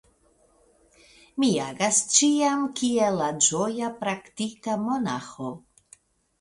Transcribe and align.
Mi 1.43 1.49
agas 1.65 1.99
ĉiam 2.15 2.65
kiel 2.81 3.21
la 3.25 3.29
ĝoja 3.51 3.93
praktika 4.03 4.81
monaĥo. 4.91 5.55